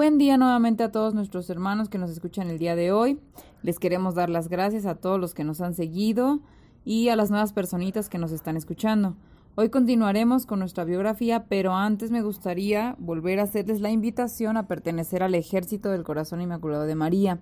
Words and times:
Buen 0.00 0.16
día 0.16 0.38
nuevamente 0.38 0.82
a 0.82 0.90
todos 0.90 1.12
nuestros 1.12 1.50
hermanos 1.50 1.90
que 1.90 1.98
nos 1.98 2.08
escuchan 2.08 2.48
el 2.48 2.58
día 2.58 2.74
de 2.74 2.90
hoy. 2.90 3.20
Les 3.62 3.78
queremos 3.78 4.14
dar 4.14 4.30
las 4.30 4.48
gracias 4.48 4.86
a 4.86 4.94
todos 4.94 5.20
los 5.20 5.34
que 5.34 5.44
nos 5.44 5.60
han 5.60 5.74
seguido 5.74 6.40
y 6.86 7.10
a 7.10 7.16
las 7.16 7.28
nuevas 7.28 7.52
personitas 7.52 8.08
que 8.08 8.16
nos 8.16 8.32
están 8.32 8.56
escuchando. 8.56 9.14
Hoy 9.56 9.68
continuaremos 9.68 10.46
con 10.46 10.58
nuestra 10.58 10.84
biografía, 10.84 11.44
pero 11.50 11.74
antes 11.74 12.10
me 12.10 12.22
gustaría 12.22 12.96
volver 12.98 13.40
a 13.40 13.42
hacerles 13.42 13.82
la 13.82 13.90
invitación 13.90 14.56
a 14.56 14.66
pertenecer 14.66 15.22
al 15.22 15.34
Ejército 15.34 15.90
del 15.90 16.02
Corazón 16.02 16.40
Inmaculado 16.40 16.86
de 16.86 16.94
María. 16.94 17.38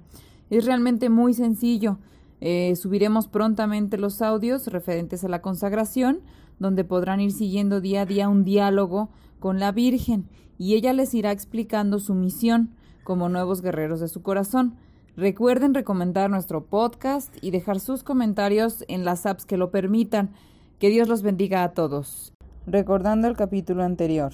Es 0.50 0.64
realmente 0.64 1.10
muy 1.10 1.34
sencillo. 1.34 1.98
Eh, 2.40 2.76
subiremos 2.76 3.28
prontamente 3.28 3.98
los 3.98 4.22
audios 4.22 4.66
referentes 4.68 5.24
a 5.24 5.28
la 5.28 5.42
consagración, 5.42 6.20
donde 6.58 6.84
podrán 6.84 7.20
ir 7.20 7.32
siguiendo 7.32 7.80
día 7.80 8.02
a 8.02 8.06
día 8.06 8.28
un 8.28 8.44
diálogo 8.44 9.10
con 9.38 9.60
la 9.60 9.72
Virgen 9.72 10.28
y 10.58 10.74
ella 10.74 10.92
les 10.92 11.14
irá 11.14 11.30
explicando 11.30 12.00
su 12.00 12.14
misión 12.14 12.70
como 13.04 13.28
nuevos 13.28 13.62
guerreros 13.62 14.00
de 14.00 14.08
su 14.08 14.22
corazón. 14.22 14.74
Recuerden 15.16 15.72
recomendar 15.72 16.30
nuestro 16.30 16.66
podcast 16.66 17.34
y 17.40 17.50
dejar 17.50 17.80
sus 17.80 18.02
comentarios 18.02 18.84
en 18.88 19.04
las 19.04 19.24
apps 19.24 19.46
que 19.46 19.56
lo 19.56 19.70
permitan. 19.70 20.30
Que 20.78 20.90
Dios 20.90 21.08
los 21.08 21.22
bendiga 21.22 21.64
a 21.64 21.72
todos. 21.72 22.32
Recordando 22.66 23.26
el 23.26 23.36
capítulo 23.36 23.82
anterior. 23.82 24.32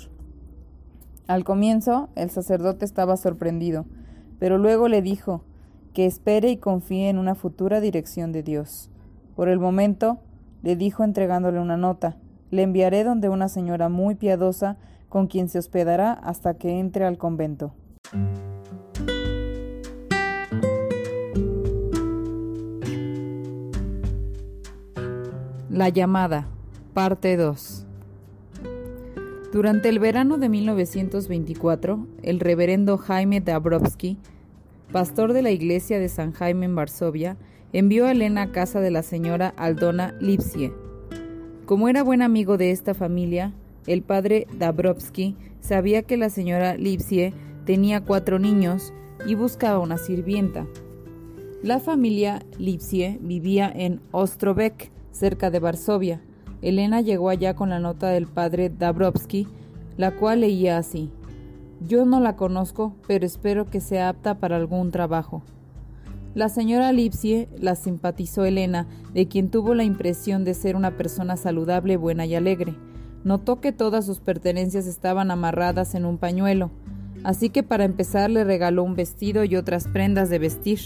Al 1.27 1.45
comienzo, 1.45 2.11
el 2.17 2.29
sacerdote 2.29 2.85
estaba 2.85 3.17
sorprendido, 3.17 3.87
pero 4.39 4.59
luego 4.59 4.89
le 4.89 5.01
dijo, 5.01 5.43
que 5.95 6.07
espere 6.07 6.51
y 6.51 6.57
confíe 6.57 7.09
en 7.09 7.19
una 7.19 7.37
futura 7.37 7.81
dirección 7.81 8.33
de 8.33 8.43
Dios. 8.43 8.91
Por 9.37 9.49
el 9.49 9.61
momento, 9.61 10.19
le 10.63 10.75
dijo 10.77 11.05
entregándole 11.05 11.61
una 11.61 11.77
nota, 11.77 12.17
le 12.51 12.63
enviaré 12.63 13.05
donde 13.05 13.29
una 13.29 13.49
señora 13.49 13.89
muy 13.89 14.17
piadosa 14.17 14.77
con 15.09 15.29
quien 15.29 15.49
se 15.49 15.59
hospedará 15.59 16.13
hasta 16.13 16.55
que 16.55 16.81
entre 16.81 17.05
al 17.05 17.17
convento. 17.17 17.73
La 25.71 25.89
llamada, 25.89 26.49
parte 26.93 27.37
2. 27.37 27.87
Durante 29.53 29.89
el 29.89 30.01
verano 30.01 30.39
de 30.39 30.49
1924, 30.49 32.07
el 32.23 32.41
reverendo 32.41 32.99
Jaime 32.99 33.41
Dabrowski 33.41 34.19
pastor 34.95 35.33
de 35.33 35.43
la 35.43 35.51
iglesia 35.51 35.99
de 35.99 36.09
San 36.09 36.31
Jaime 36.31 36.67
en 36.67 36.77
Varsovia, 36.77 37.37
envió 37.73 38.07
a 38.07 38.13
Elena 38.13 38.43
a 38.43 38.53
casa 38.53 38.81
de 38.81 38.93
la 38.93 39.03
señora 39.03 39.53
Aldona 39.57 40.15
Lipsie. 40.21 40.73
Como 41.67 41.89
era 41.89 42.05
buen 42.05 42.23
amigo 42.23 42.59
de 42.59 42.71
esta 42.71 42.95
familia, 42.95 43.53
el 43.89 44.03
padre 44.03 44.47
Dabrowski 44.57 45.35
sabía 45.61 46.03
que 46.03 46.17
la 46.17 46.31
señora 46.31 46.77
Lipsie 46.77 47.35
tenía 47.65 48.03
cuatro 48.03 48.39
niños 48.39 48.93
y 49.27 49.35
buscaba 49.35 49.81
una 49.81 49.99
sirvienta. 49.99 50.65
La 51.65 51.81
familia 51.81 52.45
Lipsie 52.57 53.19
vivía 53.21 53.73
en 53.75 54.01
Ostrovec, 54.13 54.93
cerca 55.11 55.51
de 55.51 55.59
Varsovia. 55.59 56.21
Elena 56.63 57.01
llegó 57.01 57.31
allá 57.31 57.55
con 57.57 57.71
la 57.71 57.81
nota 57.81 58.11
del 58.11 58.29
padre 58.29 58.71
Dabrowski, 58.71 59.49
la 59.97 60.13
cual 60.13 60.43
leía 60.43 60.79
así: 60.79 61.11
yo 61.81 62.05
no 62.05 62.21
la 62.21 62.37
conozco, 62.37 62.95
pero 63.07 63.27
espero 63.27 63.67
que 63.67 63.81
sea 63.81 64.09
apta 64.09 64.39
para 64.39 64.57
algún 64.57 64.91
trabajo. 64.91 65.43
La 66.35 66.49
señora 66.49 66.93
Lipsie 66.93 67.49
la 67.59 67.77
simpatizó 67.77 68.45
Elena, 68.45 68.89
de 69.13 69.29
quien 69.29 69.51
tuvo 69.51 69.75
la 69.75 69.85
impresión 69.85 70.45
de 70.45 70.55
ser 70.55 70.75
una 70.75 70.97
persona 70.97 71.37
saludable, 71.37 71.97
buena 71.97 72.27
y 72.27 72.35
alegre. 72.35 72.75
Notó 73.23 73.61
que 73.61 73.71
todas 73.71 74.05
sus 74.05 74.19
pertenencias 74.19 74.87
estaban 74.87 75.31
amarradas 75.31 75.95
en 75.95 76.05
un 76.05 76.19
pañuelo, 76.19 76.71
así 77.23 77.51
que 77.51 77.63
para 77.63 77.85
empezar 77.85 78.31
le 78.31 78.43
regaló 78.43 78.83
un 78.83 78.97
vestido 78.97 79.45
y 79.45 79.55
otras 79.55 79.87
prendas 79.87 80.29
de 80.29 80.41
vestir. 80.41 80.81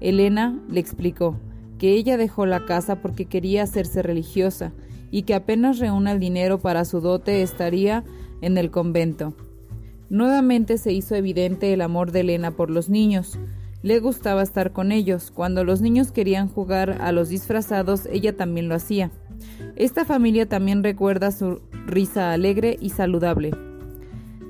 Elena 0.00 0.58
le 0.70 0.80
explicó 0.80 1.36
que 1.78 1.92
ella 1.92 2.16
dejó 2.16 2.46
la 2.46 2.64
casa 2.64 3.02
porque 3.02 3.26
quería 3.26 3.64
hacerse 3.64 4.02
religiosa 4.02 4.72
y 5.10 5.22
que 5.22 5.34
apenas 5.34 5.78
reúna 5.78 6.12
el 6.12 6.20
dinero 6.20 6.58
para 6.58 6.84
su 6.86 7.00
dote 7.00 7.42
estaría 7.42 8.02
en 8.40 8.56
el 8.56 8.70
convento. 8.70 9.34
Nuevamente 10.10 10.76
se 10.76 10.92
hizo 10.92 11.14
evidente 11.14 11.72
el 11.72 11.80
amor 11.80 12.10
de 12.10 12.20
Elena 12.20 12.50
por 12.50 12.68
los 12.68 12.88
niños. 12.88 13.38
Le 13.82 14.00
gustaba 14.00 14.42
estar 14.42 14.72
con 14.72 14.90
ellos. 14.90 15.30
Cuando 15.30 15.62
los 15.62 15.80
niños 15.80 16.10
querían 16.10 16.48
jugar 16.48 16.98
a 17.00 17.12
los 17.12 17.28
disfrazados, 17.28 18.06
ella 18.06 18.36
también 18.36 18.68
lo 18.68 18.74
hacía. 18.74 19.12
Esta 19.76 20.04
familia 20.04 20.46
también 20.46 20.82
recuerda 20.82 21.30
su 21.30 21.62
risa 21.86 22.32
alegre 22.32 22.76
y 22.80 22.90
saludable. 22.90 23.52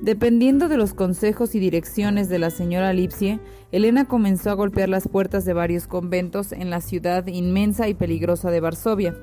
Dependiendo 0.01 0.67
de 0.67 0.77
los 0.77 0.95
consejos 0.95 1.53
y 1.53 1.59
direcciones 1.59 2.27
de 2.27 2.39
la 2.39 2.49
señora 2.49 2.91
Lipsie, 2.91 3.39
Elena 3.71 4.05
comenzó 4.05 4.49
a 4.49 4.55
golpear 4.55 4.89
las 4.89 5.07
puertas 5.07 5.45
de 5.45 5.53
varios 5.53 5.85
conventos 5.85 6.53
en 6.53 6.71
la 6.71 6.81
ciudad 6.81 7.27
inmensa 7.27 7.87
y 7.87 7.93
peligrosa 7.93 8.49
de 8.49 8.61
Varsovia. 8.61 9.15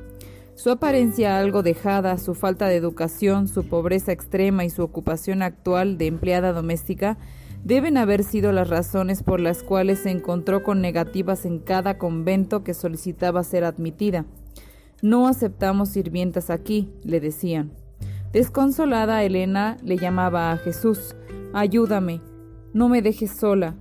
Su 0.59 0.73
apariencia 0.73 1.39
algo 1.39 1.63
dejada, 1.63 2.19
su 2.19 2.35
falta 2.35 2.67
de 2.67 2.75
educación, 2.75 3.47
su 3.47 3.69
pobreza 3.69 4.11
extrema 4.11 4.65
y 4.65 4.71
su 4.71 4.83
ocupación 4.83 5.43
actual 5.43 5.99
de 5.99 6.09
empleada 6.09 6.53
doméstica 6.53 7.17
deben 7.63 7.97
haber 7.97 8.25
sido 8.25 8.51
las 8.51 8.69
razones 8.69 9.23
por 9.23 9.39
las 9.39 9.63
cuales 9.63 10.01
se 10.01 10.11
encontró 10.11 10.65
con 10.65 10.81
negativas 10.81 11.45
en 11.45 11.61
cada 11.61 11.97
convento 11.97 12.65
que 12.65 12.75
solicitaba 12.75 13.45
ser 13.45 13.63
admitida. 13.63 14.25
No 15.01 15.29
aceptamos 15.29 15.91
sirvientas 15.91 16.51
aquí, 16.51 16.91
le 17.05 17.21
decían. 17.21 17.71
Desconsolada, 18.33 19.23
Elena 19.23 19.77
le 19.85 19.97
llamaba 19.97 20.51
a 20.51 20.57
Jesús, 20.57 21.15
Ayúdame, 21.53 22.21
no 22.73 22.89
me 22.89 23.01
dejes 23.01 23.31
sola. 23.31 23.77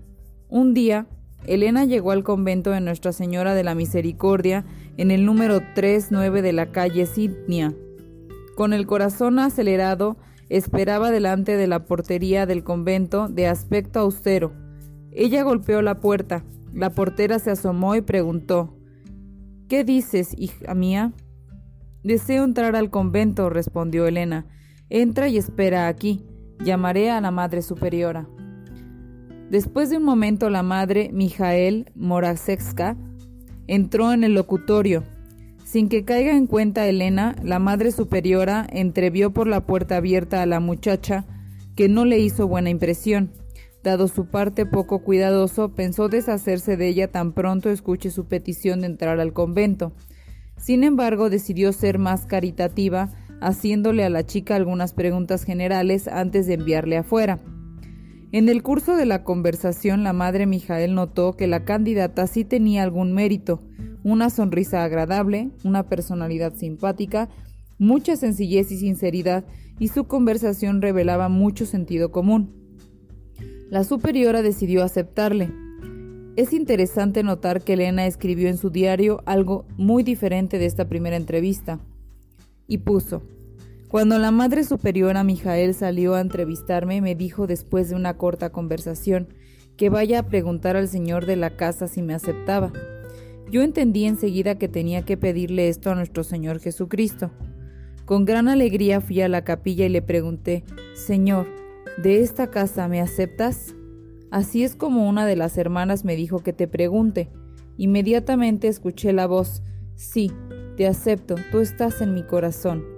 Un 0.48 0.76
día, 0.76 1.08
Elena 1.48 1.86
llegó 1.86 2.12
al 2.12 2.24
convento 2.24 2.70
de 2.70 2.82
Nuestra 2.82 3.14
Señora 3.14 3.56
de 3.56 3.64
la 3.64 3.74
Misericordia 3.74 4.64
en 4.98 5.12
el 5.12 5.26
número 5.26 5.62
39 5.76 6.42
de 6.42 6.54
la 6.54 6.72
calle 6.72 7.06
Sidnia. 7.06 7.74
Con 8.56 8.74
el 8.74 8.88
corazón 8.88 9.40
acelerado, 9.40 10.18
esperaba 10.50 11.12
delante 11.12 11.56
de 11.56 11.68
la 11.68 11.86
portería 11.86 12.46
del 12.46 12.64
convento 12.64 13.28
de 13.28 13.48
aspecto 13.48 14.00
austero. 14.00 14.54
Ella 15.12 15.44
golpeó 15.44 15.82
la 15.82 15.96
puerta. 15.96 16.44
La 16.74 16.90
portera 16.90 17.40
se 17.40 17.52
asomó 17.52 17.96
y 17.96 18.02
preguntó 18.02 18.74
¿Qué 19.68 19.84
dices, 19.84 20.34
hija 20.38 20.74
mía? 20.74 21.14
Deseo 22.04 22.44
entrar 22.44 22.76
al 22.76 22.90
convento, 22.90 23.50
respondió 23.50 24.08
Elena. 24.08 24.46
Entra 24.90 25.28
y 25.28 25.38
espera 25.38 25.88
aquí. 25.88 26.24
Llamaré 26.64 27.12
a 27.12 27.20
la 27.20 27.32
Madre 27.32 27.62
Superiora. 27.62 28.28
Después 29.50 29.90
de 29.90 29.98
un 29.98 30.04
momento 30.04 30.50
la 30.50 30.64
madre, 30.64 31.10
Mijael 31.14 31.92
Morasekska, 31.96 32.98
entró 33.68 34.12
en 34.14 34.24
el 34.24 34.34
locutorio. 34.34 35.04
Sin 35.66 35.90
que 35.90 36.06
caiga 36.06 36.36
en 36.36 36.48
cuenta 36.48 36.88
Elena, 36.88 37.36
la 37.44 37.60
madre 37.60 37.92
superiora 37.92 38.66
entrevió 38.72 39.32
por 39.32 39.48
la 39.48 39.66
puerta 39.66 39.98
abierta 39.98 40.42
a 40.42 40.46
la 40.46 40.60
muchacha, 40.60 41.26
que 41.76 41.90
no 41.90 42.06
le 42.06 42.20
hizo 42.20 42.48
buena 42.48 42.70
impresión. 42.70 43.32
Dado 43.84 44.08
su 44.08 44.26
parte 44.28 44.66
poco 44.66 45.00
cuidadoso, 45.04 45.76
pensó 45.76 46.10
deshacerse 46.10 46.78
de 46.78 46.88
ella 46.88 47.12
tan 47.12 47.34
pronto 47.34 47.70
escuche 47.70 48.12
su 48.12 48.26
petición 48.26 48.82
de 48.82 48.88
entrar 48.88 49.20
al 49.20 49.34
convento. 49.34 49.94
Sin 50.58 50.84
embargo, 50.84 51.30
decidió 51.30 51.72
ser 51.74 52.00
más 52.00 52.26
caritativa, 52.26 53.10
haciéndole 53.42 54.04
a 54.04 54.10
la 54.10 54.26
chica 54.26 54.56
algunas 54.56 54.94
preguntas 54.94 55.44
generales 55.44 56.08
antes 56.08 56.48
de 56.48 56.56
enviarle 56.56 56.98
afuera. 56.98 57.40
En 58.38 58.50
el 58.50 58.62
curso 58.62 58.96
de 58.96 59.08
la 59.08 59.24
conversación, 59.24 60.04
la 60.04 60.14
madre 60.14 60.46
Mijael 60.46 60.94
notó 60.94 61.36
que 61.36 61.48
la 61.48 61.66
candidata 61.66 62.28
sí 62.28 62.46
tenía 62.46 62.84
algún 62.84 63.12
mérito, 63.12 63.64
una 64.04 64.30
sonrisa 64.30 64.84
agradable, 64.84 65.50
una 65.64 65.90
personalidad 65.90 66.54
simpática, 66.54 67.30
mucha 67.80 68.16
sencillez 68.16 68.72
y 68.72 68.78
sinceridad, 68.78 69.44
y 69.80 69.88
su 69.88 70.04
conversación 70.04 70.84
revelaba 70.84 71.30
mucho 71.30 71.66
sentido 71.66 72.12
común. 72.12 72.54
La 73.72 73.84
superiora 73.84 74.44
decidió 74.44 74.84
aceptarle. 74.84 75.52
Es 76.36 76.54
interesante 76.54 77.24
notar 77.24 77.64
que 77.64 77.74
Elena 77.74 78.06
escribió 78.06 78.50
en 78.50 78.58
su 78.58 78.70
diario 78.70 79.24
algo 79.26 79.66
muy 79.78 80.04
diferente 80.04 80.60
de 80.60 80.68
esta 80.68 80.88
primera 80.88 81.16
entrevista. 81.16 81.80
Y 82.68 82.78
puso, 82.78 83.24
Cuando 83.88 84.20
la 84.20 84.32
Madre 84.32 84.66
Superiora 84.66 85.24
Mijael 85.24 85.74
salió 85.74 86.16
a 86.16 86.20
entrevistarme, 86.20 87.00
me 87.00 87.16
dijo 87.16 87.48
después 87.48 87.88
de 87.88 87.96
una 87.96 88.18
corta 88.18 88.50
conversación 88.50 89.30
que 89.78 89.90
vaya 89.90 90.20
a 90.20 90.24
preguntar 90.24 90.76
al 90.76 90.90
señor 90.90 91.26
de 91.26 91.38
la 91.38 91.52
casa 91.52 91.88
si 91.88 92.02
me 92.02 92.14
aceptaba. 92.14 92.74
Yo 93.50 93.62
entendí 93.62 94.04
enseguida 94.04 94.58
que 94.58 94.68
tenía 94.68 95.04
que 95.04 95.16
pedirle 95.16 95.70
esto 95.70 95.90
a 95.90 95.96
nuestro 95.96 96.26
Señor 96.26 96.60
Jesucristo. 96.60 97.32
Con 98.04 98.26
gran 98.26 98.50
alegría 98.50 99.00
fui 99.00 99.22
a 99.22 99.30
la 99.30 99.46
capilla 99.46 99.86
y 99.86 99.90
le 99.90 100.02
pregunté, 100.02 100.66
Señor, 100.94 101.48
¿de 101.98 102.22
esta 102.22 102.48
casa 102.48 102.90
me 102.90 103.00
aceptas? 103.00 103.74
Así 104.32 104.66
es 104.66 104.76
como 104.76 105.08
una 105.08 105.26
de 105.26 105.38
las 105.38 105.58
hermanas 105.58 106.04
me 106.04 106.18
dijo 106.18 106.40
que 106.40 106.52
te 106.52 106.68
pregunte. 106.68 107.30
Inmediatamente 107.78 108.68
escuché 108.68 109.14
la 109.14 109.28
voz, 109.28 109.62
Sí, 109.96 110.32
te 110.76 110.88
acepto, 110.88 111.36
tú 111.52 111.60
estás 111.60 112.02
en 112.02 112.14
mi 112.14 112.24
corazón. 112.24 112.97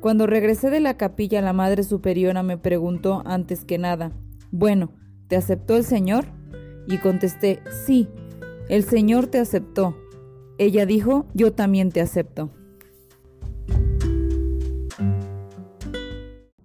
Cuando 0.00 0.26
regresé 0.26 0.70
de 0.70 0.80
la 0.80 0.96
capilla, 0.96 1.42
la 1.42 1.52
Madre 1.52 1.82
Superiora 1.82 2.42
me 2.42 2.56
preguntó 2.56 3.22
antes 3.26 3.66
que 3.66 3.76
nada, 3.76 4.12
bueno, 4.50 4.92
¿te 5.28 5.36
aceptó 5.36 5.76
el 5.76 5.84
Señor? 5.84 6.24
Y 6.86 6.96
contesté, 6.96 7.62
sí, 7.84 8.08
el 8.70 8.84
Señor 8.84 9.26
te 9.26 9.38
aceptó. 9.38 9.94
Ella 10.56 10.86
dijo, 10.86 11.26
yo 11.34 11.52
también 11.52 11.90
te 11.90 12.00
acepto. 12.00 12.48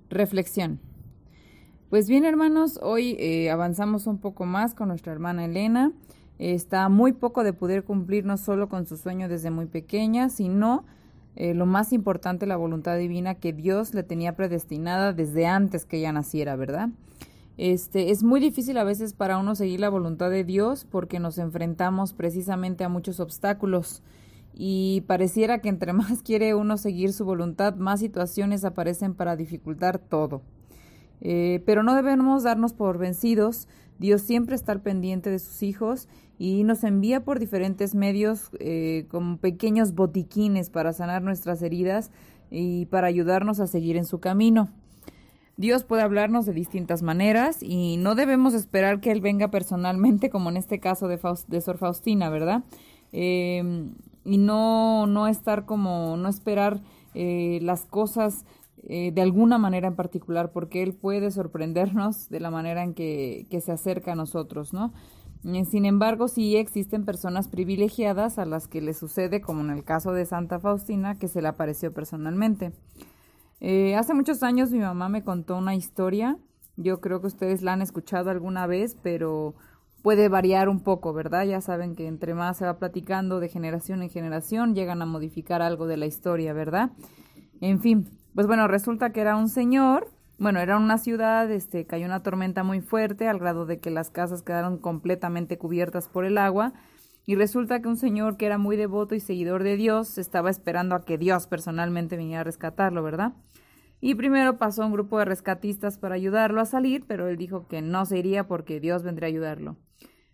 Reflexión. 0.09 0.79
Pues 1.89 2.07
bien, 2.07 2.23
hermanos, 2.23 2.79
hoy 2.81 3.17
eh, 3.19 3.51
avanzamos 3.51 4.07
un 4.07 4.17
poco 4.17 4.45
más 4.45 4.73
con 4.73 4.87
nuestra 4.87 5.11
hermana 5.11 5.43
Elena. 5.43 5.91
está 6.39 6.87
muy 6.87 7.11
poco 7.11 7.43
de 7.43 7.51
poder 7.51 7.83
cumplir 7.83 8.23
no 8.23 8.37
solo 8.37 8.69
con 8.69 8.85
su 8.85 8.95
sueño 8.95 9.27
desde 9.27 9.51
muy 9.51 9.65
pequeña, 9.65 10.29
sino 10.29 10.85
eh, 11.35 11.53
lo 11.53 11.65
más 11.65 11.91
importante, 11.93 12.45
la 12.45 12.57
voluntad 12.57 12.97
divina 12.97 13.35
que 13.35 13.53
Dios 13.53 13.93
le 13.93 14.03
tenía 14.03 14.35
predestinada 14.35 15.13
desde 15.13 15.45
antes 15.47 15.85
que 15.85 15.97
ella 15.97 16.13
naciera, 16.13 16.55
¿verdad? 16.55 16.89
Este, 17.57 18.11
es 18.11 18.23
muy 18.23 18.39
difícil 18.39 18.77
a 18.77 18.83
veces 18.83 19.13
para 19.13 19.37
uno 19.37 19.55
seguir 19.55 19.79
la 19.79 19.89
voluntad 19.89 20.29
de 20.29 20.43
Dios 20.43 20.85
porque 20.89 21.19
nos 21.19 21.37
enfrentamos 21.37 22.13
precisamente 22.13 22.83
a 22.83 22.89
muchos 22.89 23.19
obstáculos 23.19 24.01
y 24.53 25.01
pareciera 25.07 25.59
que 25.59 25.69
entre 25.69 25.93
más 25.93 26.21
quiere 26.21 26.53
uno 26.53 26.77
seguir 26.77 27.13
su 27.13 27.25
voluntad, 27.25 27.75
más 27.75 27.99
situaciones 27.99 28.65
aparecen 28.65 29.13
para 29.13 29.35
dificultar 29.35 29.99
todo. 29.99 30.41
Eh, 31.27 31.63
pero 31.65 31.81
no 31.81 31.95
debemos 31.95 32.43
darnos 32.43 32.73
por 32.73 32.99
vencidos. 32.99 33.67
Dios 33.97 34.21
siempre 34.21 34.53
está 34.53 34.77
pendiente 34.77 35.31
de 35.31 35.39
sus 35.39 35.63
hijos 35.63 36.07
y 36.37 36.63
nos 36.65 36.83
envía 36.83 37.23
por 37.23 37.39
diferentes 37.39 37.95
medios 37.95 38.51
eh, 38.59 39.07
como 39.09 39.37
pequeños 39.37 39.95
botiquines 39.95 40.69
para 40.69 40.93
sanar 40.93 41.23
nuestras 41.23 41.63
heridas 41.63 42.11
y 42.51 42.85
para 42.85 43.07
ayudarnos 43.07 43.59
a 43.59 43.65
seguir 43.65 43.97
en 43.97 44.05
su 44.05 44.19
camino. 44.19 44.69
Dios 45.57 45.83
puede 45.83 46.03
hablarnos 46.03 46.45
de 46.45 46.53
distintas 46.53 47.01
maneras 47.01 47.63
y 47.63 47.97
no 47.97 48.13
debemos 48.13 48.53
esperar 48.53 48.99
que 48.99 49.11
Él 49.11 49.21
venga 49.21 49.49
personalmente, 49.49 50.29
como 50.29 50.51
en 50.51 50.57
este 50.57 50.79
caso 50.79 51.07
de, 51.07 51.19
de 51.47 51.61
Sor 51.61 51.79
Faustina, 51.79 52.29
¿verdad? 52.29 52.65
Em, 53.11 53.95
y 54.23 54.37
no, 54.37 55.07
no 55.07 55.27
estar 55.27 55.65
como, 55.65 56.17
no 56.17 56.29
esperar 56.29 56.81
eh, 57.15 57.57
las 57.63 57.85
cosas 57.85 58.45
eh, 58.87 59.11
de 59.11 59.21
alguna 59.21 59.57
manera 59.57 59.87
en 59.87 59.95
particular, 59.95 60.51
porque 60.51 60.83
Él 60.83 60.93
puede 60.93 61.31
sorprendernos 61.31 62.29
de 62.29 62.39
la 62.39 62.51
manera 62.51 62.83
en 62.83 62.93
que, 62.93 63.47
que 63.49 63.61
se 63.61 63.71
acerca 63.71 64.11
a 64.11 64.15
nosotros, 64.15 64.73
¿no? 64.73 64.93
Eh, 65.45 65.65
sin 65.65 65.85
embargo, 65.85 66.27
sí 66.27 66.55
existen 66.55 67.05
personas 67.05 67.47
privilegiadas 67.47 68.39
a 68.39 68.45
las 68.45 68.67
que 68.67 68.81
le 68.81 68.93
sucede, 68.93 69.41
como 69.41 69.61
en 69.61 69.69
el 69.69 69.83
caso 69.83 70.11
de 70.11 70.25
Santa 70.25 70.59
Faustina, 70.59 71.17
que 71.19 71.27
se 71.27 71.41
le 71.41 71.47
apareció 71.47 71.93
personalmente. 71.93 72.73
Eh, 73.59 73.95
hace 73.95 74.13
muchos 74.13 74.43
años 74.43 74.71
mi 74.71 74.79
mamá 74.79 75.07
me 75.09 75.23
contó 75.23 75.57
una 75.57 75.75
historia, 75.75 76.37
yo 76.77 76.99
creo 76.99 77.21
que 77.21 77.27
ustedes 77.27 77.61
la 77.61 77.73
han 77.73 77.81
escuchado 77.81 78.29
alguna 78.29 78.67
vez, 78.67 78.97
pero 79.01 79.55
puede 80.01 80.29
variar 80.29 80.67
un 80.67 80.81
poco, 80.81 81.13
¿verdad? 81.13 81.45
Ya 81.45 81.61
saben 81.61 81.95
que 81.95 82.07
entre 82.07 82.33
más 82.33 82.57
se 82.57 82.65
va 82.65 82.77
platicando 82.77 83.39
de 83.39 83.49
generación 83.49 84.03
en 84.03 84.09
generación, 84.09 84.75
llegan 84.75 85.01
a 85.01 85.05
modificar 85.05 85.61
algo 85.61 85.87
de 85.87 85.97
la 85.97 86.05
historia, 86.05 86.53
¿verdad? 86.53 86.91
En 87.61 87.79
fin, 87.79 88.09
pues 88.35 88.45
bueno, 88.45 88.67
resulta 88.67 89.11
que 89.11 89.21
era 89.21 89.35
un 89.35 89.49
señor 89.49 90.11
bueno, 90.37 90.59
era 90.59 90.77
una 90.77 90.97
ciudad, 90.97 91.49
este, 91.49 91.85
cayó 91.85 92.05
una 92.05 92.21
tormenta 92.21 92.63
muy 92.63 92.81
fuerte 92.81 93.29
al 93.29 93.39
grado 93.39 93.65
de 93.65 93.79
que 93.79 93.89
las 93.89 94.09
casas 94.09 94.41
quedaron 94.41 94.77
completamente 94.77 95.57
cubiertas 95.57 96.09
por 96.09 96.25
el 96.25 96.37
agua 96.37 96.73
y 97.25 97.35
resulta 97.35 97.81
que 97.81 97.87
un 97.87 97.95
señor 97.95 98.35
que 98.35 98.45
era 98.45 98.57
muy 98.57 98.75
devoto 98.75 99.15
y 99.15 99.21
seguidor 99.21 99.63
de 99.63 99.77
Dios 99.77 100.17
estaba 100.17 100.49
esperando 100.49 100.93
a 100.93 101.05
que 101.05 101.17
Dios 101.17 101.47
personalmente 101.47 102.17
viniera 102.17 102.41
a 102.41 102.43
rescatarlo, 102.43 103.01
¿verdad? 103.01 103.33
Y 104.01 104.15
primero 104.15 104.57
pasó 104.57 104.85
un 104.85 104.91
grupo 104.91 105.19
de 105.19 105.25
rescatistas 105.25 105.97
para 105.97 106.15
ayudarlo 106.15 106.59
a 106.59 106.65
salir, 106.65 107.05
pero 107.07 107.29
él 107.29 107.37
dijo 107.37 107.67
que 107.67 107.81
no 107.81 108.05
se 108.05 108.19
iría 108.19 108.45
porque 108.45 108.81
Dios 108.81 109.03
vendría 109.03 109.27
a 109.27 109.31
ayudarlo. 109.31 109.77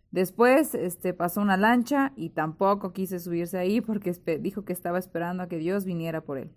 Después 0.09 0.73
este, 0.73 1.13
pasó 1.13 1.41
una 1.41 1.57
lancha 1.57 2.11
y 2.15 2.31
tampoco 2.31 2.91
quise 2.91 3.19
subirse 3.19 3.59
ahí 3.59 3.81
porque 3.81 4.13
dijo 4.39 4.65
que 4.65 4.73
estaba 4.73 4.97
esperando 4.97 5.43
a 5.43 5.47
que 5.47 5.57
Dios 5.57 5.85
viniera 5.85 6.21
por 6.21 6.39
él. 6.39 6.51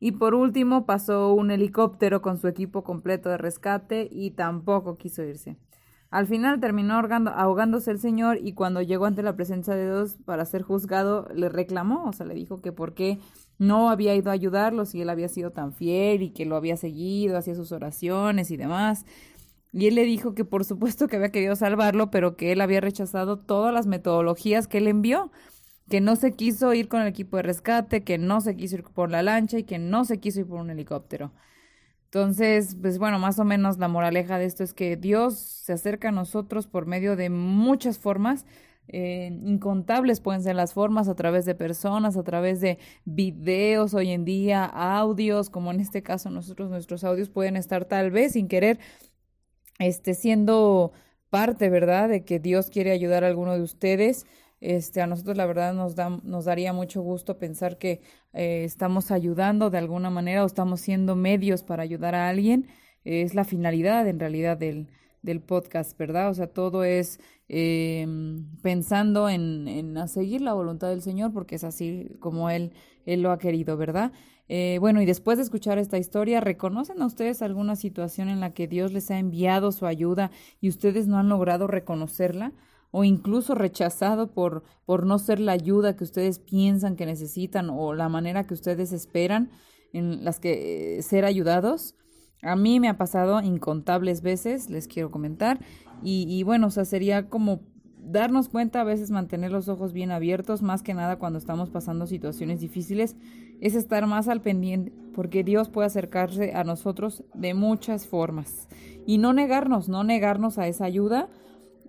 Y 0.00 0.12
por 0.12 0.34
último 0.34 0.86
pasó 0.86 1.32
un 1.32 1.50
helicóptero 1.50 2.22
con 2.22 2.38
su 2.38 2.48
equipo 2.48 2.84
completo 2.84 3.28
de 3.28 3.38
rescate 3.38 4.08
y 4.10 4.30
tampoco 4.30 4.96
quiso 4.96 5.22
irse. 5.22 5.56
Al 6.10 6.26
final 6.26 6.58
terminó 6.58 6.94
ahogándose 6.94 7.90
el 7.90 7.98
señor 7.98 8.38
y 8.40 8.54
cuando 8.54 8.80
llegó 8.80 9.04
ante 9.04 9.22
la 9.22 9.36
presencia 9.36 9.74
de 9.74 9.84
Dios 9.84 10.16
para 10.24 10.46
ser 10.46 10.62
juzgado, 10.62 11.28
le 11.34 11.50
reclamó, 11.50 12.04
o 12.08 12.12
sea, 12.12 12.24
le 12.24 12.34
dijo 12.34 12.62
que 12.62 12.72
por 12.72 12.94
qué 12.94 13.18
no 13.58 13.90
había 13.90 14.14
ido 14.14 14.30
a 14.30 14.34
ayudarlo 14.34 14.86
si 14.86 15.02
él 15.02 15.10
había 15.10 15.28
sido 15.28 15.50
tan 15.50 15.74
fiel 15.74 16.22
y 16.22 16.30
que 16.30 16.46
lo 16.46 16.56
había 16.56 16.78
seguido, 16.78 17.36
hacía 17.36 17.54
sus 17.54 17.72
oraciones 17.72 18.50
y 18.50 18.56
demás. 18.56 19.04
Y 19.70 19.86
él 19.86 19.96
le 19.96 20.04
dijo 20.04 20.34
que 20.34 20.46
por 20.46 20.64
supuesto 20.64 21.08
que 21.08 21.16
había 21.16 21.30
querido 21.30 21.56
salvarlo, 21.56 22.10
pero 22.10 22.36
que 22.36 22.52
él 22.52 22.62
había 22.62 22.80
rechazado 22.80 23.38
todas 23.38 23.74
las 23.74 23.86
metodologías 23.86 24.66
que 24.66 24.78
él 24.78 24.86
envió 24.86 25.30
que 25.88 26.00
no 26.00 26.16
se 26.16 26.32
quiso 26.32 26.74
ir 26.74 26.88
con 26.88 27.00
el 27.02 27.08
equipo 27.08 27.36
de 27.36 27.42
rescate, 27.44 28.04
que 28.04 28.18
no 28.18 28.40
se 28.40 28.56
quiso 28.56 28.76
ir 28.76 28.84
por 28.84 29.10
la 29.10 29.22
lancha 29.22 29.58
y 29.58 29.64
que 29.64 29.78
no 29.78 30.04
se 30.04 30.18
quiso 30.20 30.40
ir 30.40 30.46
por 30.46 30.60
un 30.60 30.70
helicóptero. 30.70 31.32
Entonces, 32.06 32.76
pues 32.80 32.98
bueno, 32.98 33.18
más 33.18 33.38
o 33.38 33.44
menos 33.44 33.78
la 33.78 33.88
moraleja 33.88 34.38
de 34.38 34.46
esto 34.46 34.64
es 34.64 34.74
que 34.74 34.96
Dios 34.96 35.38
se 35.38 35.74
acerca 35.74 36.08
a 36.08 36.12
nosotros 36.12 36.66
por 36.66 36.86
medio 36.86 37.16
de 37.16 37.30
muchas 37.30 37.98
formas, 37.98 38.46
eh, 38.88 39.30
incontables 39.44 40.20
pueden 40.20 40.42
ser 40.42 40.56
las 40.56 40.72
formas, 40.72 41.08
a 41.08 41.14
través 41.14 41.44
de 41.44 41.54
personas, 41.54 42.16
a 42.16 42.22
través 42.22 42.60
de 42.62 42.78
videos 43.04 43.92
hoy 43.92 44.10
en 44.10 44.24
día, 44.24 44.64
audios, 44.64 45.50
como 45.50 45.70
en 45.70 45.80
este 45.80 46.02
caso 46.02 46.30
nosotros, 46.30 46.70
nuestros 46.70 47.04
audios 47.04 47.28
pueden 47.28 47.56
estar 47.56 47.84
tal 47.84 48.10
vez 48.10 48.32
sin 48.32 48.48
querer, 48.48 48.78
este, 49.78 50.14
siendo 50.14 50.92
parte, 51.30 51.68
¿verdad?, 51.68 52.08
de 52.08 52.24
que 52.24 52.38
Dios 52.40 52.70
quiere 52.70 52.90
ayudar 52.92 53.24
a 53.24 53.28
alguno 53.28 53.54
de 53.54 53.62
ustedes 53.62 54.26
este, 54.60 55.00
a 55.00 55.06
nosotros 55.06 55.36
la 55.36 55.46
verdad 55.46 55.74
nos, 55.74 55.94
da, 55.94 56.10
nos 56.22 56.44
daría 56.44 56.72
mucho 56.72 57.02
gusto 57.02 57.38
pensar 57.38 57.78
que 57.78 58.00
eh, 58.32 58.64
estamos 58.64 59.10
ayudando 59.10 59.70
de 59.70 59.78
alguna 59.78 60.10
manera 60.10 60.42
o 60.42 60.46
estamos 60.46 60.80
siendo 60.80 61.16
medios 61.16 61.62
para 61.62 61.82
ayudar 61.82 62.14
a 62.14 62.28
alguien. 62.28 62.68
es 63.04 63.34
la 63.34 63.44
finalidad 63.44 64.06
en 64.08 64.20
realidad 64.20 64.56
del, 64.56 64.88
del 65.22 65.40
podcast, 65.40 65.96
¿verdad? 65.98 66.30
O 66.30 66.34
sea, 66.34 66.48
todo 66.48 66.84
es 66.84 67.20
eh, 67.48 68.06
pensando 68.62 69.28
en, 69.28 69.68
en 69.68 70.08
seguir 70.08 70.40
la 70.42 70.52
voluntad 70.52 70.88
del 70.88 71.02
Señor 71.02 71.32
porque 71.32 71.56
es 71.56 71.64
así 71.64 72.10
como 72.20 72.50
Él, 72.50 72.72
él 73.06 73.22
lo 73.22 73.30
ha 73.30 73.38
querido, 73.38 73.76
¿verdad? 73.76 74.12
Eh, 74.48 74.78
bueno, 74.80 75.02
y 75.02 75.06
después 75.06 75.36
de 75.38 75.44
escuchar 75.44 75.78
esta 75.78 75.98
historia, 75.98 76.40
¿reconocen 76.40 77.02
a 77.02 77.06
ustedes 77.06 77.42
alguna 77.42 77.76
situación 77.76 78.28
en 78.28 78.40
la 78.40 78.50
que 78.52 78.66
Dios 78.66 78.92
les 78.92 79.10
ha 79.10 79.18
enviado 79.18 79.72
su 79.72 79.86
ayuda 79.86 80.30
y 80.60 80.68
ustedes 80.70 81.06
no 81.06 81.18
han 81.18 81.28
logrado 81.28 81.66
reconocerla? 81.66 82.52
O 82.90 83.04
incluso 83.04 83.54
rechazado 83.54 84.32
por, 84.32 84.64
por 84.86 85.06
no 85.06 85.18
ser 85.18 85.40
la 85.40 85.52
ayuda 85.52 85.96
que 85.96 86.04
ustedes 86.04 86.38
piensan 86.38 86.96
que 86.96 87.06
necesitan 87.06 87.70
o 87.70 87.94
la 87.94 88.08
manera 88.08 88.46
que 88.46 88.54
ustedes 88.54 88.92
esperan 88.92 89.50
en 89.92 90.24
las 90.24 90.40
que 90.40 90.98
eh, 90.98 91.02
ser 91.02 91.24
ayudados. 91.24 91.94
A 92.42 92.56
mí 92.56 92.80
me 92.80 92.88
ha 92.88 92.96
pasado 92.96 93.40
incontables 93.40 94.22
veces, 94.22 94.70
les 94.70 94.86
quiero 94.86 95.10
comentar, 95.10 95.58
y, 96.02 96.26
y 96.28 96.44
bueno, 96.44 96.68
o 96.68 96.70
sea, 96.70 96.84
sería 96.84 97.28
como 97.28 97.60
darnos 98.00 98.48
cuenta, 98.48 98.80
a 98.80 98.84
veces 98.84 99.10
mantener 99.10 99.50
los 99.50 99.68
ojos 99.68 99.92
bien 99.92 100.10
abiertos, 100.10 100.62
más 100.62 100.82
que 100.82 100.94
nada 100.94 101.18
cuando 101.18 101.38
estamos 101.38 101.70
pasando 101.70 102.06
situaciones 102.06 102.60
difíciles, 102.60 103.16
es 103.60 103.74
estar 103.74 104.06
más 104.06 104.28
al 104.28 104.40
pendiente, 104.40 104.92
porque 105.14 105.42
Dios 105.44 105.68
puede 105.68 105.88
acercarse 105.88 106.54
a 106.54 106.64
nosotros 106.64 107.24
de 107.34 107.54
muchas 107.54 108.06
formas. 108.06 108.68
Y 109.06 109.18
no 109.18 109.32
negarnos, 109.32 109.88
no 109.88 110.04
negarnos 110.04 110.58
a 110.58 110.68
esa 110.68 110.84
ayuda, 110.84 111.28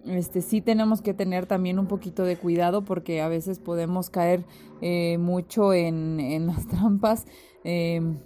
este 0.06 0.42
sí 0.42 0.62
tenemos 0.62 1.02
que 1.02 1.14
tener 1.14 1.46
también 1.46 1.80
un 1.80 1.88
poquito 1.88 2.24
de 2.24 2.38
cuidado 2.38 2.86
porque 2.86 3.22
a 3.22 3.28
veces 3.28 3.60
podemos 3.60 4.10
caer 4.10 4.46
eh, 4.82 5.18
mucho 5.18 5.74
en, 5.74 6.48
las 6.48 6.68
trampas 6.70 7.26
em, 7.64 8.20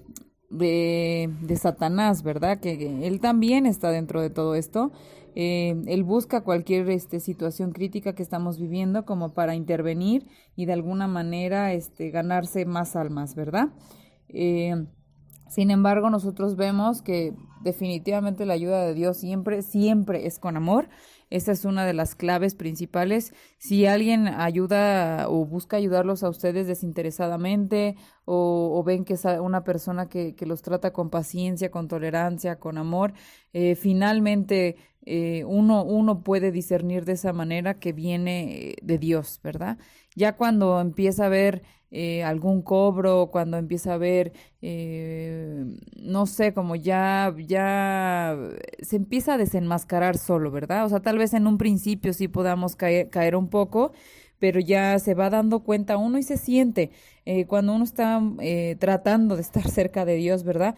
de, 0.50 1.58
Satanás, 1.60 2.24
¿verdad? 2.24 2.60
Que, 2.60 3.08
él 3.08 3.20
también 3.20 3.66
está 3.66 3.90
dentro 3.90 4.22
de 4.22 4.30
todo 4.30 4.56
esto. 4.56 4.92
Eh, 5.36 5.82
él 5.88 6.04
busca 6.04 6.42
cualquier 6.42 6.90
este, 6.92 7.20
situación 7.20 7.72
crítica 7.72 8.14
que 8.14 8.22
estamos 8.22 8.60
viviendo 8.60 9.04
como 9.04 9.34
para 9.34 9.56
intervenir 9.56 10.28
y 10.56 10.68
de 10.68 10.74
alguna 10.74 11.08
manera 11.08 11.74
este, 11.74 12.12
ganarse 12.12 12.66
más 12.66 12.96
almas, 12.96 13.34
¿verdad? 13.34 13.70
Eh, 14.30 14.86
Sin 15.50 15.72
embargo, 15.72 16.12
nosotros 16.12 16.56
vemos 16.56 17.02
que 17.02 17.34
definitivamente 17.64 18.46
la 18.46 18.54
ayuda 18.54 18.86
de 18.86 18.94
Dios 18.94 19.18
siempre, 19.18 19.64
siempre 19.64 20.28
es 20.28 20.38
con 20.38 20.56
amor. 20.56 20.90
Esa 21.34 21.52
es 21.52 21.66
una 21.66 21.84
de 21.84 21.94
las 21.94 22.14
claves 22.14 22.54
principales. 22.54 23.34
Si 23.58 23.88
alguien 23.88 24.28
ayuda 24.28 25.28
o 25.30 25.48
busca 25.48 25.78
ayudarlos 25.78 26.22
a 26.22 26.30
ustedes 26.30 26.68
desinteresadamente 26.68 27.96
o, 28.24 28.84
ven 28.86 29.04
que 29.04 29.16
es 29.16 29.26
una 29.26 29.64
persona 29.64 30.08
que, 30.10 30.36
que, 30.36 30.46
los 30.46 30.62
trata 30.62 30.94
con 30.94 31.10
paciencia, 31.10 31.72
con 31.72 31.88
tolerancia, 31.88 32.60
con 32.60 32.78
amor, 32.78 33.14
eh, 33.52 33.74
finalmente 33.74 34.78
eh, 35.06 35.44
uno, 35.46 35.84
uno 35.84 36.24
puede 36.24 36.52
discernir 36.52 37.06
de 37.06 37.14
esa 37.14 37.34
manera 37.34 37.80
que 37.80 37.94
viene 37.94 38.76
de 38.82 38.98
Dios, 38.98 39.40
¿verdad? 39.44 39.78
Ya 40.16 40.36
cuando 40.36 40.80
empieza 40.80 41.26
a 41.26 41.30
ver 41.30 41.64
eh, 41.92 42.24
algún 42.24 42.62
cobro, 42.62 43.30
cuando 43.32 43.58
empieza 43.58 43.92
a 43.92 43.96
haber, 43.96 44.34
eh, 44.62 45.66
no 45.98 46.26
sé, 46.26 46.54
como 46.54 46.76
ya, 46.76 47.34
ya 47.38 48.38
se 48.82 48.96
empieza 48.96 49.34
a 49.36 49.38
desenmascarar 49.38 50.18
solo, 50.18 50.52
¿verdad? 50.52 50.86
O 50.86 50.90
sea, 50.90 51.02
tal 51.02 51.18
vez 51.18 51.34
en 51.34 51.48
un 51.48 51.58
principio 51.58 52.14
sí 52.14 52.28
podamos 52.28 52.76
caer, 52.76 53.10
caer 53.10 53.36
un 53.36 53.50
poco, 53.50 53.92
pero 54.40 54.60
ya 54.60 54.98
se 55.00 55.14
va 55.14 55.30
dando 55.30 55.64
cuenta 55.64 55.98
uno 55.98 56.18
y 56.18 56.24
se 56.24 56.38
siente 56.38 56.92
eh, 57.26 57.46
cuando 57.46 57.74
uno 57.74 57.84
está 57.86 58.22
tratando 58.80 59.36
de 59.36 59.42
estar 59.42 59.68
cerca 59.70 60.06
de 60.06 60.16
Dios, 60.16 60.44
¿verdad? 60.44 60.76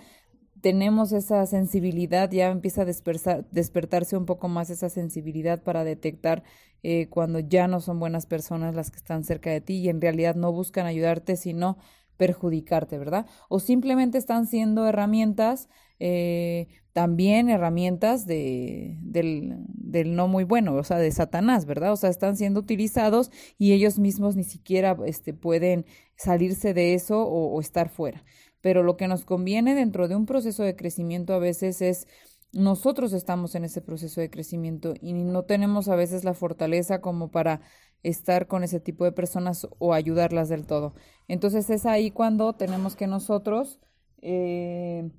Tenemos 0.66 1.12
esa 1.12 1.46
sensibilidad, 1.46 2.32
ya 2.32 2.48
empieza 2.50 2.82
a 2.82 2.86
despertarse 2.86 4.18
un 4.18 4.26
poco 4.26 4.48
más 4.48 4.72
esa 4.72 4.90
sensibilidad 4.90 5.62
para 5.62 5.84
detectar 5.84 6.42
eh, 6.82 7.06
cuando 7.08 7.38
ya 7.38 7.68
no 7.68 7.80
son 7.82 8.00
buenas 8.00 8.26
personas 8.26 8.74
las 8.74 8.90
que 8.90 8.98
están 8.98 9.24
cerca 9.24 9.52
de 9.52 9.62
ti 9.62 9.76
y 9.76 9.90
en 9.90 10.02
realidad 10.02 10.34
no 10.34 10.52
buscan 10.52 10.88
ayudarte, 10.88 11.36
sino 11.36 11.78
perjudicarte, 12.18 12.98
¿verdad? 12.98 13.28
O 13.48 13.60
simplemente 13.60 14.18
están 14.18 14.48
siendo 14.48 14.88
herramientas, 14.88 15.70
eh, 16.00 16.68
también 16.94 17.50
herramientas 17.50 18.26
de, 18.26 18.98
del, 19.02 19.54
del, 19.68 20.16
no 20.16 20.28
muy 20.28 20.46
bueno, 20.46 20.74
o 20.74 20.84
sea, 20.84 20.98
de 20.98 21.12
Satanás, 21.12 21.68
¿verdad? 21.68 21.92
O 21.92 21.96
sea, 21.96 22.10
están 22.10 22.38
siendo 22.38 22.60
utilizados 22.60 23.30
y 23.60 23.74
ellos 23.74 24.00
mismos 24.00 24.36
ni 24.36 24.44
siquiera 24.44 24.98
este, 25.06 25.32
pueden 25.36 25.86
salirse 26.16 26.74
de 26.74 26.96
eso 26.96 27.22
o, 27.22 27.54
o 27.54 27.62
estar 27.62 27.90
fuera 27.90 28.24
pero 28.66 28.82
lo 28.82 28.98
que 28.98 29.08
nos 29.08 29.26
conviene 29.26 29.76
dentro 29.76 30.08
de 30.08 30.16
un 30.16 30.26
proceso 30.26 30.64
de 30.64 30.76
crecimiento 30.76 31.36
a 31.36 31.38
veces 31.38 31.84
es 31.84 32.08
nosotros 32.52 33.14
estamos 33.14 33.54
en 33.54 33.64
ese 33.64 33.80
proceso 33.80 34.22
de 34.22 34.32
crecimiento 34.32 34.96
y 35.00 35.14
no 35.14 35.44
tenemos 35.44 35.88
a 35.88 35.96
veces 35.96 36.24
la 36.24 36.34
fortaleza 36.34 37.00
como 37.00 37.30
para 37.30 37.62
estar 38.02 38.48
con 38.48 38.64
ese 38.64 38.80
tipo 38.80 39.04
de 39.04 39.12
personas 39.12 39.68
o 39.78 39.94
ayudarlas 39.94 40.50
del 40.50 40.66
todo. 40.66 40.96
Entonces 41.28 41.70
es 41.70 41.86
ahí 41.86 42.10
cuando 42.10 42.54
tenemos 42.54 42.96
que 42.96 43.06
nosotros 43.06 43.80
eh, 44.24 45.12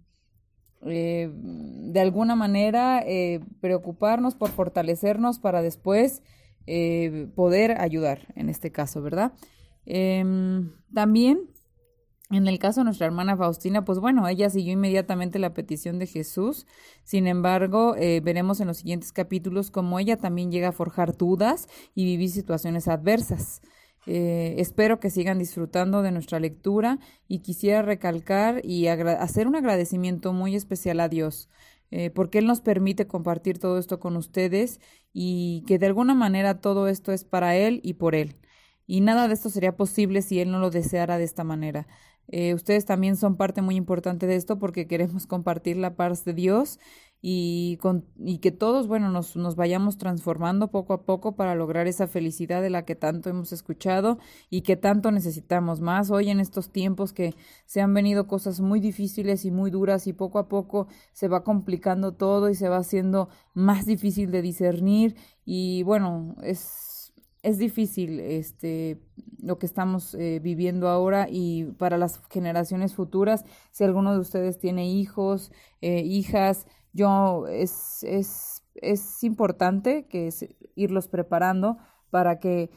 eh, 0.85 1.31
de 1.33 2.01
alguna 2.01 2.35
manera 2.35 3.01
eh, 3.07 3.39
preocuparnos 3.61 4.35
por 4.35 4.51
fortalecernos 4.51 5.39
para 5.39 5.63
después 5.63 6.21
poder 7.37 7.81
ayudar 7.81 8.27
en 8.35 8.49
este 8.49 8.73
caso, 8.73 9.03
¿verdad? 9.03 9.35
Em, 9.85 10.73
también 10.93 11.49
en 12.31 12.49
el 12.49 12.59
caso 12.59 12.81
de 12.81 12.87
nuestra 12.87 13.07
hermana 13.07 13.37
Faustina, 13.37 13.85
pues 13.85 14.01
bueno, 14.01 14.27
ella 14.27 14.51
siguió 14.51 14.73
inmediatamente 14.73 15.39
la 15.39 15.55
petición 15.55 15.99
de 15.99 16.07
Jesús. 16.07 16.67
Sin 17.05 17.29
embargo, 17.29 17.95
eh, 17.97 18.21
veremos 18.21 18.61
en 18.61 18.67
los 18.67 18.79
siguientes 18.79 19.13
capítulos 19.13 19.71
cómo 19.71 19.99
ella 20.01 20.17
también 20.17 20.51
llega 20.51 20.69
a 20.69 20.73
forjar 20.73 21.17
dudas 21.17 21.69
y 21.95 22.05
vivir 22.05 22.31
situaciones 22.31 22.89
adversas. 22.89 23.63
Eh, 24.07 24.55
espero 24.59 25.01
que 25.01 25.11
sigan 25.11 25.39
disfrutando 25.39 26.03
de 26.03 26.13
nuestra 26.13 26.41
lectura 26.41 26.99
y 27.29 27.41
quisiera 27.41 27.83
recalcar 27.83 28.65
y 28.65 28.87
hacer 28.87 29.47
un 29.49 29.57
agradecimiento 29.57 30.33
muy 30.33 30.55
especial 30.55 31.01
a 31.01 31.09
Dios, 31.09 31.49
eh, 31.91 32.11
porque 32.11 32.39
Él 32.39 32.47
nos 32.47 32.61
permite 32.61 33.07
compartir 33.07 33.59
todo 33.59 33.79
esto 33.79 33.99
con 34.01 34.17
ustedes 34.17 34.81
y 35.13 35.65
que 35.67 35.79
de 35.79 35.87
alguna 35.87 36.15
manera 36.15 36.61
todo 36.61 36.89
esto 36.89 37.13
es 37.13 37.25
para 37.25 37.57
Él 37.57 37.81
y 37.83 37.95
por 37.95 38.15
Él. 38.15 38.37
Y 38.87 39.01
nada 39.01 39.29
de 39.29 39.35
esto 39.35 39.51
sería 39.51 39.77
posible 39.77 40.23
si 40.23 40.41
Él 40.41 40.51
no 40.51 40.59
lo 40.59 40.71
deseara 40.71 41.19
de 41.19 41.25
esta 41.25 41.45
manera. 41.45 41.87
Eh, 42.29 42.55
ustedes 42.55 42.85
también 42.85 43.17
son 43.17 43.37
parte 43.37 43.63
muy 43.63 43.77
importante 43.77 44.27
de 44.27 44.37
esto 44.37 44.59
porque 44.59 44.89
queremos 44.89 45.27
compartir 45.27 45.77
la 45.77 45.95
paz 45.95 46.25
de 46.25 46.35
Dios 46.35 46.81
y, 47.23 47.79
con, 47.79 48.05
y 48.19 48.39
que 48.39 48.51
todos, 48.53 48.89
bueno, 48.89 49.11
nos, 49.11 49.37
nos 49.37 49.57
vayamos 49.57 49.97
transformando 49.97 50.71
poco 50.71 50.93
a 50.93 51.03
poco 51.05 51.35
para 51.37 51.55
lograr 51.55 51.87
esa 51.87 52.09
felicidad 52.09 52.63
de 52.63 52.71
la 52.71 52.85
que 52.85 52.95
tanto 52.95 53.31
hemos 53.31 53.53
escuchado 53.53 54.19
y 54.51 54.63
que 54.63 54.77
tanto 54.77 55.11
necesitamos 55.13 55.81
más 55.81 56.11
hoy 56.11 56.31
en 56.31 56.41
estos 56.41 56.71
tiempos 56.71 57.13
que 57.13 57.35
se 57.65 57.81
han 57.81 57.95
venido 57.95 58.27
cosas 58.27 58.61
muy 58.61 58.81
difíciles 58.81 59.45
y 59.45 59.51
muy 59.51 59.71
duras 59.71 60.07
y 60.07 60.13
poco 60.13 60.39
a 60.39 60.49
poco 60.49 60.89
se 61.13 61.29
va 61.29 61.43
complicando 61.45 62.13
todo 62.13 62.51
y 62.51 62.55
se 62.55 62.69
va 62.69 62.79
haciendo 62.79 63.29
más 63.55 63.87
difícil 63.87 64.31
de 64.31 64.43
discernir 64.43 65.17
y 65.45 65.85
bueno, 65.85 66.37
es 66.43 66.86
es 67.47 67.59
difícil 67.59 68.19
este 68.19 69.01
lo 69.41 69.59
que 69.59 69.67
estamos 69.67 70.15
eh, 70.15 70.41
viviendo 70.43 70.89
ahora 70.89 71.29
y 71.31 71.65
para 71.79 71.97
las 71.97 72.21
generaciones 72.29 72.95
futuras 72.95 73.45
si 73.71 73.85
alguno 73.85 74.13
de 74.13 74.19
ustedes 74.19 74.59
tiene 74.59 74.91
hijos 74.91 75.53
eh, 75.81 76.01
hijas 76.01 76.67
yo 76.93 77.47
es 77.47 78.03
es 78.03 78.65
es 78.75 79.23
importante 79.23 80.07
que 80.09 80.29
irlos 80.75 81.07
preparando 81.07 81.79
para 82.11 82.41
que 82.41 82.71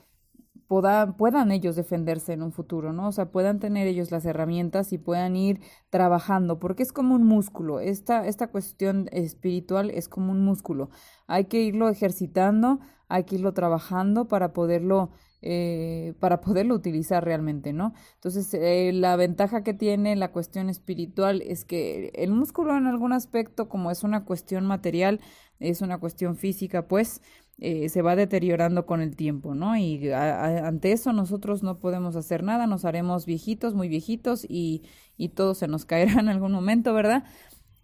puedan 0.69 1.51
ellos 1.51 1.75
defenderse 1.75 2.31
en 2.33 2.43
un 2.43 2.51
futuro, 2.51 2.93
¿no? 2.93 3.07
O 3.07 3.11
sea, 3.11 3.31
puedan 3.31 3.59
tener 3.59 3.87
ellos 3.87 4.11
las 4.11 4.23
herramientas 4.25 4.93
y 4.93 4.99
puedan 4.99 5.35
ir 5.35 5.61
trabajando, 5.89 6.59
porque 6.59 6.83
es 6.83 6.93
como 6.93 7.15
un 7.15 7.23
músculo. 7.23 7.79
Esta, 7.79 8.27
esta 8.27 8.47
cuestión 8.51 9.09
espiritual 9.11 9.89
es 9.89 10.07
como 10.07 10.31
un 10.31 10.45
músculo. 10.45 10.91
Hay 11.25 11.45
que 11.45 11.59
irlo 11.61 11.89
ejercitando, 11.89 12.79
hay 13.09 13.25
que 13.25 13.35
irlo 13.35 13.53
trabajando 13.53 14.27
para 14.27 14.53
poderlo, 14.53 15.09
eh, 15.41 16.13
para 16.19 16.41
poderlo 16.41 16.75
utilizar 16.75 17.25
realmente, 17.25 17.73
¿no? 17.73 17.93
Entonces, 18.15 18.53
eh, 18.53 18.91
la 18.93 19.15
ventaja 19.15 19.63
que 19.63 19.73
tiene 19.73 20.15
la 20.15 20.31
cuestión 20.31 20.69
espiritual 20.69 21.41
es 21.41 21.65
que 21.65 22.11
el 22.15 22.31
músculo 22.31 22.77
en 22.77 22.85
algún 22.85 23.11
aspecto, 23.11 23.67
como 23.67 23.91
es 23.91 24.03
una 24.03 24.23
cuestión 24.25 24.65
material, 24.65 25.19
es 25.59 25.81
una 25.81 25.97
cuestión 25.97 26.37
física, 26.37 26.87
pues, 26.87 27.21
eh, 27.57 27.89
se 27.89 28.01
va 28.01 28.15
deteriorando 28.15 28.85
con 28.85 29.01
el 29.01 29.15
tiempo, 29.17 29.53
¿no? 29.53 29.75
Y 29.75 30.09
ante 30.11 30.93
eso 30.93 31.11
nosotros 31.11 31.61
no 31.63 31.79
podemos 31.79 32.15
hacer 32.15 32.43
nada, 32.43 32.67
nos 32.67 32.85
haremos 32.85 33.25
viejitos, 33.25 33.73
muy 33.73 33.89
viejitos 33.89 34.45
y, 34.47 34.83
y 35.17 35.29
todo 35.29 35.55
se 35.55 35.67
nos 35.67 35.85
caerá 35.85 36.13
en 36.21 36.29
algún 36.29 36.51
momento, 36.53 36.93
¿verdad? 36.93 37.25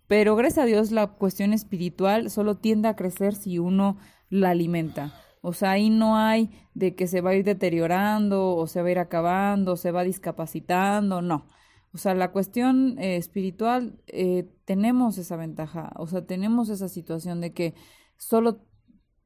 Pero 0.07 0.35
gracias 0.35 0.63
a 0.63 0.67
Dios 0.67 0.91
la 0.91 1.07
cuestión 1.07 1.51
espiritual 1.51 2.29
solo 2.29 2.55
tiende 2.57 2.87
a 2.87 2.95
crecer 2.95 3.33
si 3.33 3.57
uno 3.57 3.97
la 4.29 4.51
alimenta. 4.51 5.13
O 5.41 5.53
sea, 5.53 5.71
ahí 5.71 5.89
no 5.89 6.17
hay 6.17 6.49
de 6.73 6.95
que 6.95 7.07
se 7.07 7.21
va 7.21 7.31
a 7.31 7.35
ir 7.35 7.45
deteriorando 7.45 8.55
o 8.55 8.67
se 8.67 8.81
va 8.81 8.87
a 8.87 8.91
ir 8.91 8.99
acabando, 8.99 9.73
o 9.73 9.77
se 9.77 9.91
va 9.91 10.03
discapacitando, 10.03 11.21
no. 11.21 11.45
O 11.93 11.97
sea, 11.97 12.13
la 12.13 12.31
cuestión 12.31 12.97
eh, 12.99 13.15
espiritual 13.17 13.99
eh, 14.07 14.49
tenemos 14.65 15.17
esa 15.17 15.37
ventaja, 15.37 15.93
o 15.97 16.07
sea, 16.07 16.25
tenemos 16.25 16.69
esa 16.69 16.89
situación 16.89 17.41
de 17.41 17.53
que 17.53 17.73
solo 18.17 18.65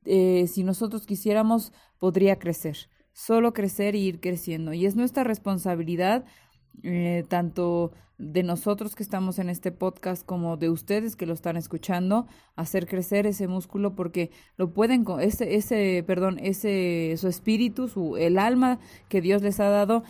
eh, 0.06 0.48
si 0.48 0.63
nosotros 0.63 1.06
quisiéramos, 1.06 1.74
podría 2.00 2.39
crecer, 2.39 2.77
solo 3.12 3.53
crecer 3.53 3.96
y 3.96 4.01
ir 4.01 4.20
creciendo. 4.20 4.74
Y 4.74 4.86
es 4.86 4.96
nuestra 4.96 5.24
responsabilidad, 5.24 6.25
eh, 6.83 7.24
tanto 7.27 7.91
de 8.17 8.43
nosotros 8.43 8.95
que 8.95 9.03
estamos 9.03 9.39
en 9.39 9.50
este 9.50 9.71
podcast 9.71 10.25
como 10.25 10.57
de 10.57 10.69
ustedes 10.69 11.15
que 11.15 11.25
lo 11.25 11.33
están 11.33 11.55
escuchando, 11.55 12.27
hacer 12.55 12.86
crecer 12.86 13.25
ese 13.25 13.48
músculo 13.48 13.95
porque 13.95 14.29
lo 14.57 14.74
pueden, 14.74 15.05
ese, 15.21 15.55
ese, 15.55 16.03
perdón, 16.05 16.38
ese, 16.39 17.15
su 17.17 17.29
espíritu, 17.29 17.88
su, 17.88 18.17
el 18.17 18.38
alma 18.38 18.79
que 19.07 19.21
Dios 19.21 19.41
les 19.41 19.62
ha 19.62 19.69
dado 19.69 20.03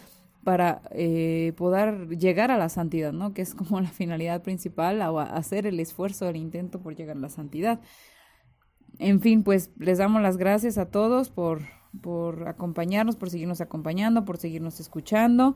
para 0.43 0.81
eh, 0.91 1.53
poder 1.57 2.17
llegar 2.17 2.49
a 2.49 2.57
la 2.57 2.69
santidad, 2.69 3.13
¿no? 3.13 3.33
Que 3.33 3.43
es 3.43 3.53
como 3.55 3.79
la 3.79 3.89
finalidad 3.89 4.41
principal, 4.41 5.01
hacer 5.01 5.67
el 5.67 5.79
esfuerzo, 5.79 6.27
el 6.27 6.38
intento 6.38 6.81
por 6.81 6.95
llegar 6.95 7.17
a 7.17 7.19
la 7.19 7.29
santidad. 7.29 7.79
En 8.97 9.21
fin, 9.21 9.43
pues 9.43 9.69
les 9.77 9.99
damos 9.99 10.21
las 10.23 10.38
gracias 10.38 10.79
a 10.79 10.89
todos 10.89 11.29
por, 11.29 11.61
por 12.01 12.47
acompañarnos, 12.47 13.15
por 13.15 13.29
seguirnos 13.29 13.61
acompañando, 13.61 14.25
por 14.25 14.38
seguirnos 14.38 14.79
escuchando. 14.79 15.55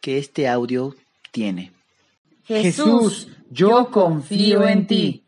que 0.00 0.18
este 0.18 0.48
audio 0.48 0.94
tiene. 1.30 1.72
Jesús, 2.44 3.28
yo 3.50 3.90
confío 3.90 4.66
en 4.66 4.86
ti. 4.86 5.25